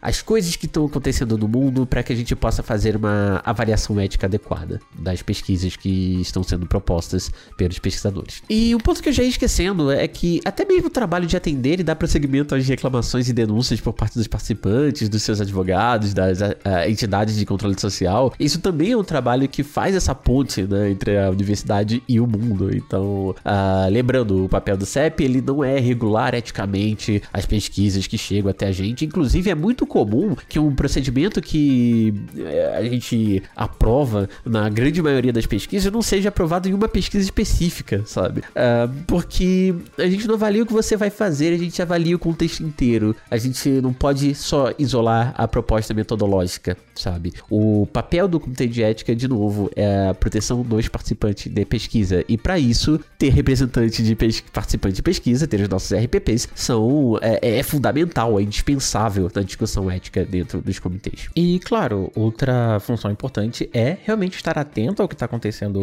as 0.00 0.22
coisas 0.22 0.54
que 0.54 0.66
estão 0.66 0.86
acontecendo 0.86 1.36
no 1.36 1.48
mundo, 1.48 1.86
para 1.86 2.02
que 2.02 2.12
a 2.12 2.16
gente 2.16 2.36
possa 2.36 2.62
fazer 2.62 2.75
fazer 2.76 2.94
uma 2.94 3.40
avaliação 3.42 3.98
ética 3.98 4.26
adequada 4.26 4.78
das 4.98 5.22
pesquisas 5.22 5.74
que 5.76 6.20
estão 6.20 6.42
sendo 6.42 6.66
propostas 6.66 7.32
pelos 7.56 7.78
pesquisadores. 7.78 8.42
E 8.50 8.74
um 8.74 8.78
ponto 8.78 9.02
que 9.02 9.08
eu 9.08 9.12
já 9.14 9.22
ia 9.22 9.30
esquecendo 9.30 9.90
é 9.90 10.06
que 10.06 10.42
até 10.44 10.62
mesmo 10.66 10.88
o 10.88 10.90
trabalho 10.90 11.26
de 11.26 11.34
atender 11.34 11.80
e 11.80 11.82
dar 11.82 11.96
prosseguimento 11.96 12.54
às 12.54 12.68
reclamações 12.68 13.30
e 13.30 13.32
denúncias 13.32 13.80
por 13.80 13.94
parte 13.94 14.18
dos 14.18 14.26
participantes, 14.26 15.08
dos 15.08 15.22
seus 15.22 15.40
advogados, 15.40 16.12
das 16.12 16.40
entidades 16.86 17.36
de 17.36 17.46
controle 17.46 17.80
social, 17.80 18.34
isso 18.38 18.60
também 18.60 18.92
é 18.92 18.96
um 18.96 19.04
trabalho 19.04 19.48
que 19.48 19.62
faz 19.62 19.94
essa 19.94 20.14
ponte 20.14 20.62
né, 20.62 20.90
entre 20.90 21.18
a 21.18 21.30
universidade 21.30 22.02
e 22.06 22.20
o 22.20 22.26
mundo. 22.26 22.76
Então, 22.76 23.30
uh, 23.30 23.90
lembrando, 23.90 24.44
o 24.44 24.48
papel 24.50 24.76
do 24.76 24.84
CEP 24.84 25.24
ele 25.24 25.40
não 25.40 25.64
é 25.64 25.78
regular 25.78 26.34
eticamente 26.34 27.22
as 27.32 27.46
pesquisas 27.46 28.06
que 28.06 28.18
chegam 28.18 28.50
até 28.50 28.66
a 28.66 28.72
gente. 28.72 29.06
Inclusive, 29.06 29.48
é 29.48 29.54
muito 29.54 29.86
comum 29.86 30.36
que 30.46 30.58
um 30.58 30.74
procedimento 30.74 31.40
que 31.40 32.12
eh, 32.36 32.65
a 32.74 32.82
gente 32.82 33.42
aprova 33.54 34.28
na 34.44 34.68
grande 34.68 35.02
maioria 35.02 35.32
das 35.32 35.46
pesquisas 35.46 35.92
não 35.92 36.02
seja 36.02 36.28
aprovado 36.28 36.68
em 36.68 36.72
uma 36.72 36.88
pesquisa 36.88 37.24
específica, 37.24 38.02
sabe? 38.06 38.40
Uh, 38.40 38.92
porque 39.06 39.74
a 39.98 40.06
gente 40.06 40.26
não 40.26 40.34
avalia 40.34 40.62
o 40.62 40.66
que 40.66 40.72
você 40.72 40.96
vai 40.96 41.10
fazer, 41.10 41.52
a 41.52 41.58
gente 41.58 41.80
avalia 41.80 42.16
o 42.16 42.18
contexto 42.18 42.62
inteiro. 42.62 43.14
A 43.30 43.36
gente 43.36 43.68
não 43.80 43.92
pode 43.92 44.34
só 44.34 44.72
isolar 44.78 45.34
a 45.36 45.46
proposta 45.48 45.94
metodológica, 45.94 46.76
sabe? 46.94 47.32
O 47.50 47.86
papel 47.92 48.28
do 48.28 48.40
comitê 48.40 48.66
de 48.66 48.82
ética, 48.82 49.14
de 49.14 49.28
novo, 49.28 49.70
é 49.74 50.08
a 50.08 50.14
proteção 50.14 50.62
dos 50.62 50.88
participantes 50.88 51.52
de 51.52 51.64
pesquisa. 51.64 52.24
E 52.28 52.36
para 52.36 52.58
isso, 52.58 53.00
ter 53.18 53.30
representante 53.30 54.02
de 54.02 54.16
participante 54.52 54.96
de 54.96 55.02
pesquisa, 55.02 55.46
ter 55.46 55.60
os 55.60 55.68
nossos 55.68 55.96
RPPs, 55.96 56.48
são, 56.54 57.18
é, 57.20 57.58
é 57.58 57.62
fundamental, 57.62 58.38
é 58.38 58.42
indispensável 58.42 59.30
na 59.34 59.42
discussão 59.42 59.90
ética 59.90 60.24
dentro 60.24 60.60
dos 60.60 60.78
comitês. 60.78 61.28
E, 61.34 61.58
claro, 61.60 62.10
outra 62.14 62.55
função 62.80 63.10
importante 63.10 63.68
é 63.72 63.96
realmente 64.04 64.36
estar 64.36 64.58
atento 64.58 65.02
ao 65.02 65.08
que 65.08 65.14
está 65.14 65.26
acontecendo 65.26 65.78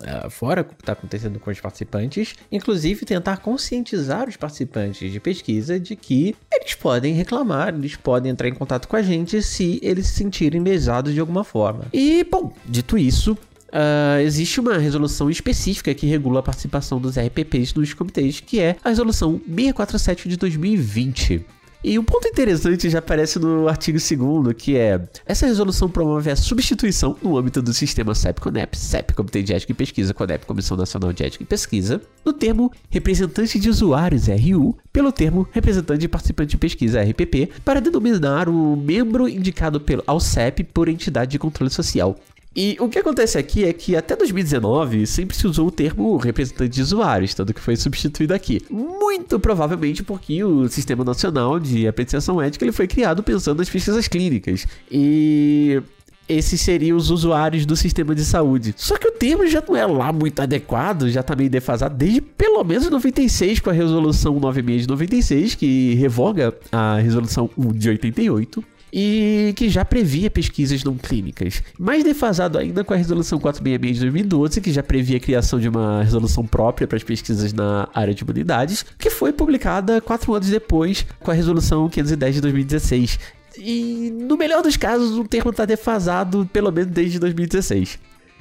uh, 0.00 0.30
fora, 0.30 0.62
o 0.62 0.64
que 0.64 0.74
está 0.74 0.92
acontecendo 0.92 1.38
com 1.38 1.50
os 1.50 1.60
participantes, 1.60 2.34
inclusive 2.50 3.04
tentar 3.04 3.38
conscientizar 3.38 4.28
os 4.28 4.36
participantes 4.36 5.10
de 5.10 5.20
pesquisa 5.20 5.78
de 5.78 5.96
que 5.96 6.34
eles 6.52 6.74
podem 6.74 7.14
reclamar, 7.14 7.74
eles 7.74 7.96
podem 7.96 8.32
entrar 8.32 8.48
em 8.48 8.54
contato 8.54 8.88
com 8.88 8.96
a 8.96 9.02
gente 9.02 9.42
se 9.42 9.78
eles 9.82 10.06
se 10.06 10.14
sentirem 10.14 10.62
lesados 10.62 11.12
de 11.12 11.20
alguma 11.20 11.44
forma. 11.44 11.84
E, 11.92 12.24
bom, 12.24 12.52
dito 12.66 12.96
isso, 12.98 13.36
Uh, 13.70 14.18
existe 14.22 14.58
uma 14.58 14.78
resolução 14.78 15.30
específica 15.30 15.94
que 15.94 16.04
regula 16.04 16.40
a 16.40 16.42
participação 16.42 17.00
dos 17.00 17.16
RPPs 17.16 17.72
nos 17.72 17.94
comitês, 17.94 18.40
que 18.40 18.58
é 18.58 18.76
a 18.82 18.88
resolução 18.88 19.40
647 19.46 20.28
de 20.28 20.36
2020. 20.36 21.46
E 21.82 21.98
um 21.98 22.04
ponto 22.04 22.28
interessante 22.28 22.90
já 22.90 22.98
aparece 22.98 23.38
no 23.38 23.66
artigo 23.66 23.98
2 24.42 24.54
que 24.54 24.76
é 24.76 25.00
essa 25.24 25.46
resolução 25.46 25.88
promove 25.88 26.30
a 26.30 26.36
substituição 26.36 27.16
no 27.22 27.38
âmbito 27.38 27.62
do 27.62 27.72
sistema 27.72 28.14
CEP-CONEP, 28.14 28.76
CEP, 28.76 29.14
Comitê 29.14 29.42
de 29.42 29.54
Ética 29.54 29.72
e 29.72 29.74
Pesquisa, 29.74 30.12
CONEP, 30.12 30.44
Comissão 30.44 30.76
Nacional 30.76 31.10
de 31.14 31.24
Ética 31.24 31.42
e 31.42 31.46
Pesquisa, 31.46 32.02
do 32.22 32.34
termo 32.34 32.70
representante 32.90 33.58
de 33.58 33.70
usuários 33.70 34.26
RU 34.26 34.76
pelo 34.92 35.10
termo 35.10 35.48
representante 35.52 36.00
de 36.00 36.08
participante 36.08 36.50
de 36.50 36.58
pesquisa 36.58 37.02
RPP 37.02 37.50
para 37.64 37.80
denominar 37.80 38.46
o 38.50 38.76
membro 38.76 39.26
indicado 39.26 39.80
pelo, 39.80 40.02
ao 40.06 40.20
CEP 40.20 40.64
por 40.64 40.86
entidade 40.86 41.30
de 41.30 41.38
controle 41.38 41.70
social. 41.70 42.14
E 42.54 42.76
o 42.80 42.88
que 42.88 42.98
acontece 42.98 43.38
aqui 43.38 43.64
é 43.64 43.72
que 43.72 43.94
até 43.94 44.16
2019 44.16 45.06
sempre 45.06 45.36
se 45.36 45.46
usou 45.46 45.68
o 45.68 45.70
termo 45.70 46.16
representante 46.16 46.74
de 46.74 46.82
usuários, 46.82 47.32
tanto 47.32 47.54
que 47.54 47.60
foi 47.60 47.76
substituído 47.76 48.34
aqui. 48.34 48.60
Muito 48.68 49.38
provavelmente 49.38 50.02
porque 50.02 50.42
o 50.42 50.68
Sistema 50.68 51.04
Nacional 51.04 51.60
de 51.60 51.86
Apreciação 51.86 52.42
Ética 52.42 52.64
ele 52.64 52.72
foi 52.72 52.88
criado 52.88 53.22
pensando 53.22 53.58
nas 53.58 53.70
pesquisas 53.70 54.08
clínicas. 54.08 54.66
E 54.90 55.80
esses 56.28 56.60
seriam 56.60 56.96
os 56.96 57.10
usuários 57.10 57.64
do 57.64 57.76
sistema 57.76 58.16
de 58.16 58.24
saúde. 58.24 58.74
Só 58.76 58.96
que 58.96 59.06
o 59.06 59.12
termo 59.12 59.46
já 59.46 59.62
não 59.66 59.76
é 59.76 59.86
lá 59.86 60.12
muito 60.12 60.40
adequado, 60.40 61.08
já 61.08 61.22
tá 61.22 61.36
meio 61.36 61.50
defasado 61.50 61.96
desde 61.96 62.20
pelo 62.20 62.64
menos 62.64 62.90
96 62.90 63.60
com 63.60 63.70
a 63.70 63.72
resolução 63.72 64.40
96 64.40 64.82
de 64.82 64.88
96, 64.88 65.54
que 65.54 65.94
revoga 65.94 66.52
a 66.72 66.96
resolução 66.98 67.48
1 67.56 67.72
de 67.72 67.90
88 67.90 68.64
e 68.92 69.52
que 69.56 69.68
já 69.68 69.84
previa 69.84 70.30
pesquisas 70.30 70.82
não 70.84 70.96
clínicas. 70.96 71.62
Mais 71.78 72.02
defasado 72.04 72.58
ainda 72.58 72.84
com 72.84 72.94
a 72.94 72.96
Resolução 72.96 73.38
466 73.38 73.96
de 73.96 74.00
2012, 74.02 74.60
que 74.60 74.72
já 74.72 74.82
previa 74.82 75.16
a 75.16 75.20
criação 75.20 75.58
de 75.58 75.68
uma 75.68 76.02
resolução 76.02 76.46
própria 76.46 76.86
para 76.86 76.96
as 76.96 77.04
pesquisas 77.04 77.52
na 77.52 77.88
área 77.94 78.14
de 78.14 78.22
humanidades, 78.22 78.84
que 78.98 79.10
foi 79.10 79.32
publicada 79.32 80.00
quatro 80.00 80.34
anos 80.34 80.48
depois 80.48 81.06
com 81.20 81.30
a 81.30 81.34
Resolução 81.34 81.88
510 81.88 82.34
de 82.34 82.40
2016. 82.40 83.18
E 83.58 84.12
no 84.12 84.36
melhor 84.36 84.62
dos 84.62 84.76
casos, 84.76 85.16
o 85.18 85.24
termo 85.24 85.50
está 85.50 85.64
defasado 85.64 86.48
pelo 86.52 86.70
menos 86.70 86.90
desde 86.90 87.18
2016. 87.18 87.98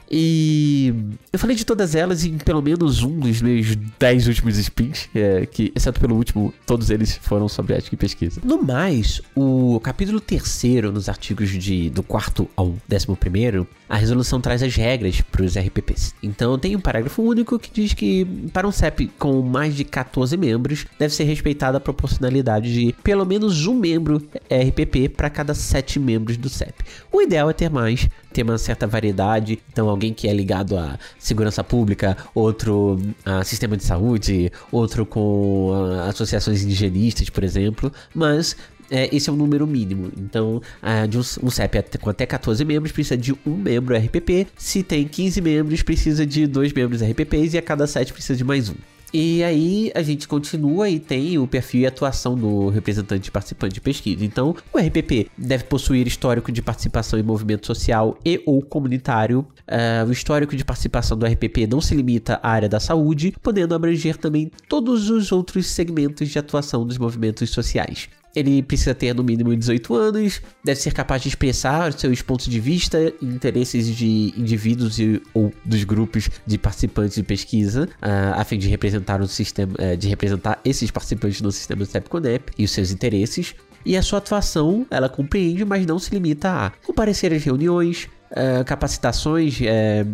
E 0.10 0.94
eu 1.32 1.38
falei 1.38 1.56
de 1.56 1.66
todas 1.66 1.94
elas 1.94 2.26
em 2.26 2.38
pelo 2.38 2.62
menos 2.62 3.04
um 3.04 3.20
dos 3.20 3.42
meus 3.42 3.76
10 3.76 4.28
últimos 4.28 4.58
spins, 4.58 5.08
é, 5.14 5.46
que, 5.46 5.72
exceto 5.76 6.00
pelo 6.00 6.16
último, 6.16 6.54
todos 6.66 6.90
eles 6.90 7.20
foram 7.22 7.48
sobre 7.48 7.74
ética 7.74 7.96
e 7.96 7.98
pesquisa. 7.98 8.42
No 8.44 8.62
mais, 8.62 9.22
o 9.36 9.80
capítulo 9.82 10.20
terceiro, 10.20 10.92
nos 10.92 11.08
artigos 11.08 11.50
de, 11.52 11.90
do 11.90 12.02
quarto 12.02 12.50
ao 12.56 12.76
décimo 12.88 13.16
primeiro, 13.16 13.68
a 13.88 13.98
resolução 13.98 14.42
traz 14.42 14.64
as 14.64 14.76
regras 14.76 15.22
para 15.22 15.44
os 15.44 15.58
RPPs. 15.58 16.16
Então 16.24 16.58
tem 16.58 16.76
um 16.76 16.80
parágrafo 16.82 17.22
único 17.22 17.60
que 17.60 17.72
diz 17.72 17.94
que 17.94 18.26
para 18.52 18.68
um 18.68 18.72
CEP 18.72 19.12
com 19.20 19.42
mais 19.42 19.76
de 19.76 19.84
14 19.84 20.36
membros, 20.38 20.86
deve 20.98 21.14
ser 21.14 21.24
respeitada 21.26 21.78
a 21.78 21.82
proporcionalidade 21.82 22.74
de 22.74 22.94
pelo 23.04 23.26
menos 23.26 23.68
um 23.68 23.76
membro 23.76 24.18
RPP 24.50 25.10
para 25.10 25.30
cada 25.30 25.54
7 25.54 26.00
membros 26.00 26.38
do 26.38 26.50
CEP. 26.50 26.84
O 27.12 27.22
ideal 27.22 27.50
é 27.50 27.54
ter 27.54 27.70
mais, 27.70 28.08
ter 28.32 28.44
uma 28.44 28.58
certa 28.58 28.88
variedade. 28.88 29.60
Então, 29.72 29.90
alguém 29.90 30.14
que 30.14 30.28
é 30.28 30.34
ligado 30.34 30.78
à 30.78 30.98
segurança 31.18 31.64
pública, 31.64 32.18
outro 32.34 33.00
a 33.26 33.44
sistema 33.44 33.76
de 33.76 33.84
saúde, 33.84 34.52
outro 34.72 35.06
com 35.06 35.72
associações 36.08 36.64
indigenistas, 36.64 37.30
por 37.30 37.44
exemplo. 37.44 37.92
Mas 38.14 38.56
é, 38.90 39.14
esse 39.16 39.30
é 39.30 39.34
o 39.34 39.36
número 39.36 39.66
mínimo. 39.68 40.12
Então, 40.18 40.62
de 41.10 41.18
um, 41.18 41.22
um 41.44 41.50
CEP 41.50 41.98
com 42.00 42.10
até 42.10 42.26
14 42.26 42.64
membros 42.66 42.92
precisa 42.92 43.18
de 43.18 43.34
um 43.46 43.56
membro 43.56 43.96
RPP. 43.96 44.48
Se 44.58 44.84
tem 44.84 45.08
15 45.08 45.42
membros, 45.42 45.84
precisa 45.84 46.26
de 46.26 46.48
dois 46.48 46.74
membros 46.74 47.02
RPPs 47.02 47.54
e 47.54 47.58
a 47.58 47.62
cada 47.62 47.86
7 47.86 48.12
precisa 48.12 48.36
de 48.36 48.44
mais 48.44 48.70
um. 48.70 48.76
E 49.14 49.44
aí 49.44 49.92
a 49.96 50.02
gente 50.02 50.28
continua 50.28 50.90
e 50.90 51.00
tem 51.00 51.38
o 51.38 51.48
perfil 51.48 51.82
e 51.82 51.88
atuação 51.88 52.36
do 52.36 52.70
representante 52.70 53.32
participante 53.32 53.74
de 53.74 53.82
pesquisa. 53.82 54.24
Então, 54.24 54.56
o 54.74 54.78
RPP 54.78 55.30
deve 55.38 55.64
possuir 55.64 56.08
histórico 56.08 56.52
de 56.52 56.62
participação 56.62 57.20
em 57.20 57.24
movimento 57.24 57.66
social 57.66 58.18
e 58.24 58.42
ou 58.46 58.62
comunitário. 58.62 59.46
Uh, 59.68 60.08
o 60.08 60.12
histórico 60.12 60.56
de 60.56 60.64
participação 60.64 61.18
do 61.18 61.26
RPP 61.26 61.68
não 61.68 61.82
se 61.82 61.96
limita 61.96 62.40
à 62.44 62.50
área 62.50 62.70
da 62.70 62.80
saúde, 62.80 63.34
podendo 63.42 63.74
abranger 63.74 64.18
também 64.18 64.52
todos 64.68 65.10
os 65.10 65.32
outros 65.32 65.68
segmentos 65.68 66.30
de 66.30 66.38
atuação 66.38 66.86
dos 66.86 66.98
movimentos 66.98 67.50
sociais. 67.50 68.10
Ele 68.36 68.62
precisa 68.62 68.94
ter 68.94 69.14
no 69.14 69.24
mínimo 69.24 69.56
18 69.56 69.96
anos, 69.96 70.42
deve 70.64 70.80
ser 70.80 70.94
capaz 70.94 71.22
de 71.22 71.30
expressar 71.30 71.92
seus 71.94 72.22
pontos 72.22 72.46
de 72.48 72.60
vista 72.60 72.98
e 73.22 73.26
interesses 73.26 73.88
de 73.96 74.34
indivíduos 74.38 75.00
e, 75.00 75.22
ou 75.34 75.52
dos 75.66 75.84
grupos 75.84 76.30
de 76.46 76.58
participantes 76.58 77.16
de 77.16 77.24
pesquisa, 77.24 77.90
uh, 78.02 78.40
a 78.40 78.44
fim 78.44 78.58
de 78.58 78.68
representar 78.68 79.22
o 79.22 79.28
sistema, 79.28 79.74
uh, 79.74 79.98
de 79.98 80.08
representar 80.08 80.60
esses 80.64 80.92
participantes 80.92 81.42
no 81.42 81.52
sistema 81.52 81.86
CEP-CONEP 81.86 82.52
e 82.58 82.64
os 82.64 82.72
seus 82.72 82.92
interesses. 82.92 83.56
E 83.86 83.96
a 83.96 84.02
sua 84.02 84.20
atuação, 84.20 84.86
ela 84.92 85.08
compreende, 85.08 85.64
mas 85.64 85.86
não 85.86 85.98
se 85.98 86.14
limita 86.14 86.50
a 86.52 86.70
comparecer 86.86 87.34
às 87.34 87.44
reuniões, 87.44 88.10
Uh, 88.32 88.64
capacitações, 88.64 89.60
uh, 89.60 89.64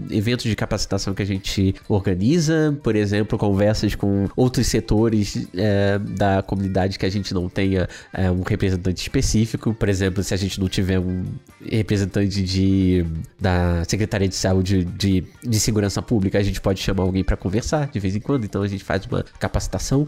eventos 0.09 0.45
de 0.45 0.55
capacitação 0.55 1.13
que 1.13 1.21
a 1.21 1.25
gente 1.25 1.75
organiza, 1.89 2.77
por 2.81 2.95
exemplo, 2.95 3.37
conversas 3.37 3.93
com 3.93 4.29
outros 4.37 4.67
setores 4.67 5.35
uh, 5.35 5.99
da 5.99 6.41
comunidade 6.41 6.97
que 6.97 7.05
a 7.05 7.09
gente 7.09 7.33
não 7.33 7.49
tenha 7.49 7.89
um 8.37 8.41
representante 8.41 9.01
específico. 9.01 9.73
Por 9.73 9.89
exemplo, 9.89 10.23
se 10.23 10.33
a 10.33 10.37
gente 10.37 10.61
não 10.61 10.69
tiver 10.69 10.97
um 10.97 11.23
representante 11.69 12.41
de, 12.41 13.05
da 13.39 13.83
Secretaria 13.83 14.29
de 14.29 14.35
Saúde 14.35 14.85
de, 14.85 15.25
de 15.43 15.59
Segurança 15.59 16.01
Pública, 16.01 16.39
a 16.39 16.43
gente 16.43 16.61
pode 16.61 16.79
chamar 16.79 17.03
alguém 17.03 17.23
para 17.23 17.35
conversar 17.35 17.89
de 17.89 17.99
vez 17.99 18.15
em 18.15 18.21
quando. 18.21 18.45
Então 18.45 18.61
a 18.61 18.67
gente 18.67 18.83
faz 18.83 19.05
uma 19.05 19.25
capacitação 19.39 20.07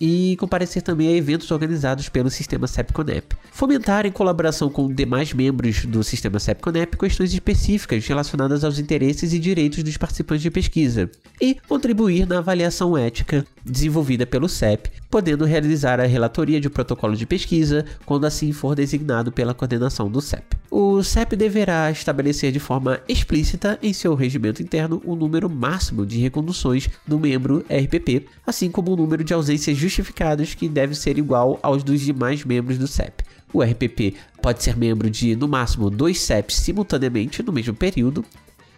e 0.00 0.36
comparecer 0.40 0.82
também 0.82 1.08
a 1.08 1.16
eventos 1.16 1.50
organizados 1.50 2.08
pelo 2.08 2.30
sistema 2.30 2.66
CEP-CONEP. 2.66 3.36
Fomentar 3.52 4.06
em 4.06 4.10
colaboração 4.10 4.68
com 4.68 4.92
demais 4.92 5.32
membros 5.32 5.84
do 5.84 6.02
sistema 6.02 6.40
CEP-CONEP 6.40 6.95
questões 6.96 7.32
específicas 7.32 8.06
relacionadas 8.06 8.64
aos 8.64 8.78
interesses 8.78 9.32
e 9.32 9.38
direitos 9.38 9.82
dos 9.82 9.96
participantes 9.96 10.42
de 10.42 10.50
pesquisa 10.50 11.10
e 11.40 11.56
contribuir 11.68 12.26
na 12.26 12.38
avaliação 12.38 12.96
ética 12.96 13.44
desenvolvida 13.64 14.26
pelo 14.26 14.48
CEP, 14.48 14.90
podendo 15.10 15.44
realizar 15.44 16.00
a 16.00 16.06
relatoria 16.06 16.60
de 16.60 16.70
protocolo 16.70 17.16
de 17.16 17.26
pesquisa 17.26 17.84
quando 18.04 18.26
assim 18.26 18.52
for 18.52 18.74
designado 18.74 19.30
pela 19.30 19.54
coordenação 19.54 20.10
do 20.10 20.20
CEP. 20.20 20.56
O 20.70 21.02
CEP 21.02 21.36
deverá 21.36 21.90
estabelecer 21.90 22.52
de 22.52 22.58
forma 22.58 23.00
explícita 23.08 23.78
em 23.82 23.92
seu 23.92 24.14
regimento 24.14 24.62
interno 24.62 25.00
o 25.04 25.14
número 25.14 25.48
máximo 25.48 26.04
de 26.04 26.18
reconduções 26.18 26.88
do 27.06 27.18
membro 27.18 27.64
RPP, 27.70 28.26
assim 28.46 28.70
como 28.70 28.92
o 28.92 28.96
número 28.96 29.22
de 29.22 29.32
ausências 29.32 29.76
justificadas 29.76 30.54
que 30.54 30.68
deve 30.68 30.94
ser 30.94 31.18
igual 31.18 31.58
aos 31.62 31.82
dos 31.82 32.00
demais 32.00 32.44
membros 32.44 32.78
do 32.78 32.86
CEP. 32.86 33.24
O 33.56 33.62
RPP 33.62 34.14
pode 34.42 34.62
ser 34.62 34.76
membro 34.76 35.08
de, 35.08 35.34
no 35.34 35.48
máximo, 35.48 35.88
dois 35.88 36.20
CEPs 36.20 36.56
simultaneamente 36.56 37.42
no 37.42 37.50
mesmo 37.50 37.72
período. 37.72 38.22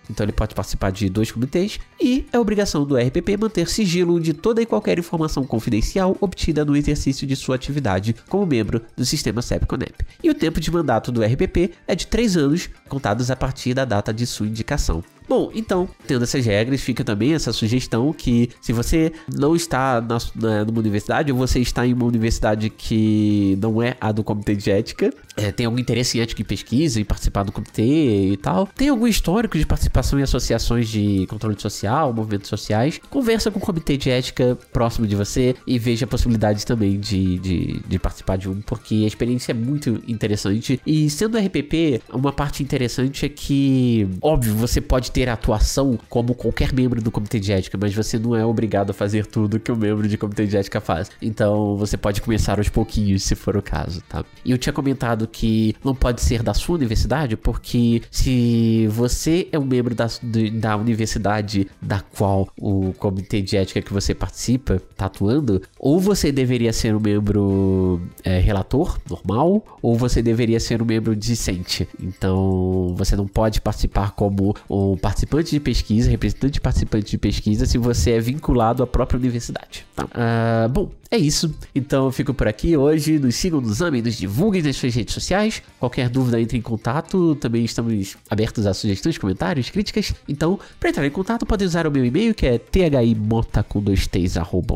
Então 0.08 0.25
ele 0.25 0.32
pode 0.32 0.54
participar 0.54 0.92
de 0.92 1.08
dois 1.08 1.32
comitês 1.32 1.80
e 2.00 2.25
é 2.32 2.38
obrigação 2.38 2.87
do 2.87 2.97
RPP 2.97 3.37
manter 3.40 3.68
sigilo 3.68 4.20
de 4.20 4.32
toda 4.32 4.62
e 4.62 4.66
qualquer 4.66 4.97
informação 4.97 5.44
confidencial 5.44 6.16
obtida 6.20 6.64
no 6.64 6.76
exercício 6.76 7.26
de 7.26 7.35
sua 7.35 7.56
atividade 7.56 8.14
como 8.28 8.47
membro 8.47 8.80
do 8.97 9.04
sistema 9.04 9.42
CEP-CONEP. 9.42 10.06
E 10.23 10.30
o 10.30 10.35
tempo 10.35 10.61
de 10.61 10.70
mandato 10.70 11.11
do 11.11 11.25
RPP 11.25 11.73
é 11.85 11.97
de 11.97 12.06
três 12.06 12.37
anos, 12.37 12.70
contados 12.88 13.32
a 13.32 13.37
partir 13.37 13.75
da 13.75 13.85
data 13.85 14.14
de 14.14 14.28
sua 14.28 14.47
indicação. 14.47 15.02
Bom, 15.28 15.50
então, 15.54 15.87
tendo 16.06 16.25
essas 16.25 16.44
regras, 16.47 16.80
fica 16.80 17.04
também 17.04 17.35
essa 17.35 17.52
sugestão 17.52 18.12
que 18.14 18.49
se 18.62 18.73
você 18.73 19.12
não 19.30 19.54
está 19.54 20.00
na, 20.00 20.18
na, 20.35 20.64
numa 20.64 20.80
universidade 20.80 21.30
ou 21.30 21.37
você 21.37 21.61
está 21.61 21.87
em 21.87 21.92
uma 21.92 22.06
universidade 22.06 22.70
que 22.70 23.58
não 23.61 23.82
é 23.82 23.94
a 24.00 24.11
do 24.11 24.25
comitê 24.25 24.56
de 24.56 24.70
ética, 24.70 25.12
é, 25.37 25.52
tem 25.52 25.66
algum 25.66 25.78
interesse 25.78 26.18
em 26.18 26.23
ética 26.23 26.40
e 26.40 26.44
pesquisa, 26.44 26.99
em 26.99 27.04
participar 27.04 27.42
do 27.42 27.52
comitê 27.52 28.32
e 28.32 28.37
tal, 28.38 28.66
tem 28.75 28.88
algum 28.88 29.06
histórico 29.06 29.58
de 29.58 29.66
participação 29.66 30.18
em 30.18 30.23
associações 30.23 30.88
de 30.88 31.26
controle 31.26 31.61
social, 31.61 32.12
movimentos 32.12 32.49
sociais, 32.49 32.99
conversa 33.11 33.50
com 33.50 33.58
o 33.58 33.62
comitê 33.62 33.99
de 33.99 34.08
ética 34.08 34.56
próximo 34.73 35.06
de 35.06 35.14
você 35.14 35.54
e 35.66 35.78
veja 35.78 36.06
a 36.06 36.08
possibilidade 36.08 36.64
também 36.64 36.99
de, 36.99 37.38
de, 37.38 37.80
de 37.87 37.99
participar 37.99 38.38
de 38.38 38.49
um, 38.49 38.62
porque 38.62 39.02
a 39.04 39.06
experiência 39.06 39.52
é 39.52 39.54
muito 39.54 40.02
interessante. 40.08 40.80
E 40.87 41.11
sendo 41.11 41.37
RPP, 41.37 42.00
uma 42.12 42.32
parte 42.32 42.62
interessante 42.62 43.26
é 43.26 43.28
que, 43.28 44.08
óbvio, 44.23 44.54
você 44.54 44.80
pode 44.80 45.11
ter 45.11 45.17
ter 45.18 45.28
atuação 45.28 45.98
como 46.08 46.32
qualquer 46.32 46.72
membro 46.72 47.02
do 47.02 47.10
comitê 47.10 47.40
de 47.40 47.50
ética, 47.50 47.76
mas 47.76 47.92
você 47.92 48.20
não 48.20 48.37
é 48.37 48.46
obrigado 48.46 48.90
a 48.90 48.94
fazer 48.94 49.26
tudo 49.26 49.58
que 49.58 49.72
o 49.72 49.76
membro 49.76 50.06
de 50.06 50.16
comitê 50.16 50.46
de 50.46 50.56
ética 50.56 50.80
faz. 50.80 51.10
Então 51.20 51.76
você 51.76 51.96
pode 51.96 52.22
começar 52.22 52.56
aos 52.56 52.68
pouquinhos, 52.68 53.25
se 53.25 53.34
for 53.34 53.56
o 53.56 53.62
caso, 53.62 54.00
tá? 54.08 54.25
E 54.44 54.52
eu 54.52 54.56
tinha 54.56 54.72
comentado 54.72 55.26
que 55.26 55.75
não 55.82 55.92
pode 55.92 56.20
ser 56.20 56.40
da 56.40 56.54
sua 56.54 56.76
universidade, 56.76 57.37
porque 57.37 58.00
se 58.12 58.87
você 58.92 59.48
é 59.50 59.58
um 59.58 59.64
membro 59.64 59.92
da, 59.92 60.06
da 60.52 60.76
universidade 60.76 61.66
da 61.82 61.98
qual 61.98 62.48
o 62.56 62.92
comitê 62.92 63.42
de 63.42 63.56
ética 63.56 63.82
que 63.82 63.92
você 63.92 64.14
participa 64.14 64.80
tá 64.96 65.06
atuando, 65.06 65.60
ou 65.80 65.98
você 65.98 66.30
deveria 66.30 66.72
ser 66.72 66.94
um 66.94 67.00
membro 67.00 68.00
é, 68.22 68.38
relator, 68.38 69.00
normal, 69.10 69.64
ou 69.82 69.96
você 69.96 70.22
deveria 70.22 70.60
ser 70.60 70.80
um 70.80 70.87
membro 70.87 71.16
discente. 71.16 71.88
Então 72.00 72.94
você 72.96 73.16
não 73.16 73.26
pode 73.26 73.60
participar 73.60 74.12
como 74.12 74.54
um 74.70 74.96
participante 75.09 75.50
de 75.50 75.59
pesquisa, 75.59 76.11
representante 76.11 76.53
de 76.55 76.61
participante 76.61 77.11
de 77.11 77.17
pesquisa, 77.17 77.65
se 77.65 77.79
você 77.79 78.11
é 78.12 78.21
vinculado 78.21 78.83
à 78.83 78.87
própria 78.87 79.19
universidade. 79.19 79.87
Tá? 79.97 80.05
Uh, 80.05 80.69
bom, 80.69 80.91
é 81.11 81.17
isso. 81.17 81.55
Então 81.75 82.05
eu 82.05 82.12
fico 82.12 82.35
por 82.35 82.47
aqui 82.47 82.77
hoje. 82.77 83.19
Nos 83.19 83.35
sigam, 83.37 83.59
nos 83.59 83.81
amem, 83.81 84.03
nos 84.03 84.17
divulguem 84.17 84.61
nas 84.61 84.77
suas 84.77 84.95
redes 84.95 85.15
sociais. 85.15 85.62
Qualquer 85.81 86.11
dúvida, 86.11 86.38
entre 86.38 86.59
em 86.59 86.61
contato. 86.61 87.35
Também 87.37 87.65
estamos 87.65 88.19
abertos 88.29 88.67
a 88.67 88.75
sugestões, 88.75 89.17
comentários, 89.17 89.71
críticas. 89.71 90.12
Então, 90.29 90.61
para 90.79 90.91
entrar 90.91 91.07
em 91.07 91.11
contato, 91.11 91.47
pode 91.47 91.65
usar 91.65 91.87
o 91.87 91.91
meu 91.91 92.05
e-mail 92.05 92.35
que 92.35 92.47
é 92.47 92.59
thimota 92.59 93.62
com 93.62 93.81
dois 93.83 94.07
t's, 94.07 94.37
arroba 94.37 94.75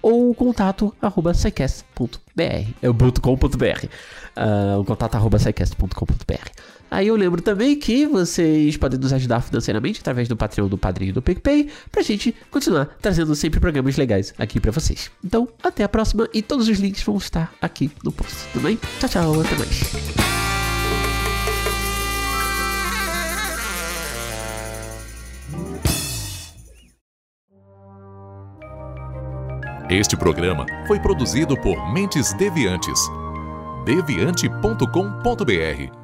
ou 0.00 0.34
contato 0.34 0.94
arroba 1.02 1.32
É 2.82 2.88
o 2.88 2.94
.com.br. 2.94 3.86
Uh, 4.36 4.80
o 4.80 4.84
contato 4.84 5.16
arroba 5.16 5.38
Aí 6.90 7.08
eu 7.08 7.16
lembro 7.16 7.42
também 7.42 7.76
que 7.76 8.06
vocês 8.06 8.76
podem 8.76 8.98
nos 8.98 9.12
ajudar 9.12 9.40
financeiramente 9.40 10.00
através 10.00 10.28
do 10.28 10.36
Patreon, 10.36 10.68
do 10.68 10.78
Padrinho 10.78 11.12
do 11.12 11.22
PicPay, 11.22 11.68
pra 11.90 12.02
gente 12.02 12.34
continuar 12.50 12.86
trazendo 13.00 13.34
sempre 13.34 13.58
programas 13.58 13.96
legais 13.96 14.32
aqui 14.38 14.60
para 14.60 14.70
vocês. 14.70 15.10
Então, 15.24 15.48
até 15.62 15.82
a 15.82 15.88
próxima 15.88 16.28
e 16.32 16.42
todos 16.42 16.68
os 16.68 16.78
links 16.78 17.02
vão 17.02 17.16
estar 17.16 17.52
aqui 17.60 17.90
no 18.04 18.12
post, 18.12 18.34
tudo 18.52 18.62
bem? 18.62 18.78
Tchau, 19.00 19.08
tchau, 19.08 19.40
até 19.40 19.56
mais. 19.56 20.24
Este 29.90 30.16
programa 30.16 30.64
foi 30.86 30.98
produzido 30.98 31.60
por 31.60 31.92
Mentes 31.92 32.32
Deviantes. 32.32 32.98
deviante.com.br 33.84 36.03